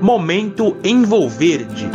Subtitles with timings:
[0.00, 1.90] Momento Envolverde,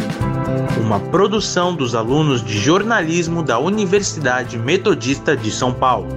[0.85, 6.09] uma produção dos alunos de jornalismo da Universidade Metodista de São Paulo.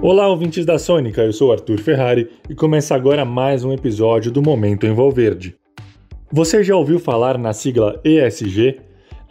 [0.00, 4.42] Olá, ouvintes da Sônica, eu sou Arthur Ferrari e começa agora mais um episódio do
[4.42, 5.54] Momento Envolverde.
[6.32, 8.80] Você já ouviu falar na sigla ESG?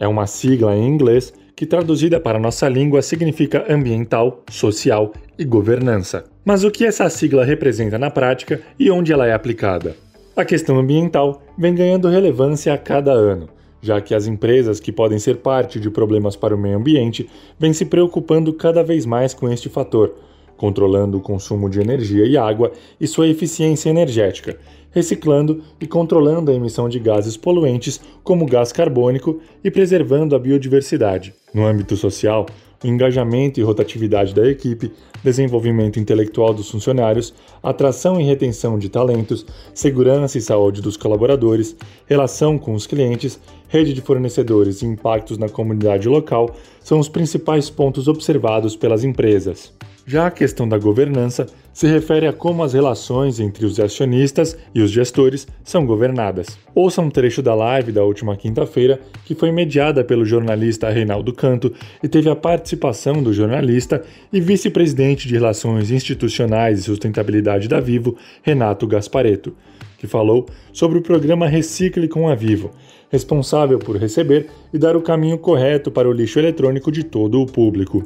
[0.00, 6.24] É uma sigla em inglês que traduzida para nossa língua significa ambiental, social e governança.
[6.44, 9.94] Mas o que essa sigla representa na prática e onde ela é aplicada?
[10.34, 13.48] A questão ambiental vem ganhando relevância a cada ano,
[13.80, 17.72] já que as empresas que podem ser parte de problemas para o meio ambiente vêm
[17.72, 20.16] se preocupando cada vez mais com este fator,
[20.62, 24.56] controlando o consumo de energia e água e sua eficiência energética,
[24.92, 31.34] reciclando e controlando a emissão de gases poluentes, como gás carbônico, e preservando a biodiversidade.
[31.52, 32.46] No âmbito social,
[32.80, 34.92] o engajamento e rotatividade da equipe,
[35.24, 41.74] desenvolvimento intelectual dos funcionários, atração e retenção de talentos, segurança e saúde dos colaboradores,
[42.06, 47.68] relação com os clientes, rede de fornecedores e impactos na comunidade local são os principais
[47.68, 49.72] pontos observados pelas empresas.
[50.04, 54.82] Já a questão da governança se refere a como as relações entre os acionistas e
[54.82, 56.58] os gestores são governadas.
[56.74, 61.72] Ouça um trecho da live da última quinta-feira, que foi mediada pelo jornalista Reinaldo Canto
[62.02, 68.16] e teve a participação do jornalista e vice-presidente de Relações Institucionais e Sustentabilidade da Vivo,
[68.42, 69.54] Renato Gaspareto,
[69.98, 72.72] que falou sobre o programa Recicle com a Vivo,
[73.08, 77.46] responsável por receber e dar o caminho correto para o lixo eletrônico de todo o
[77.46, 78.02] público.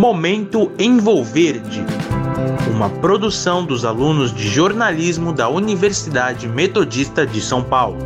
[0.00, 1.84] Momento Envolverde,
[2.74, 7.98] uma produção dos alunos de jornalismo da Universidade Metodista de São Paulo.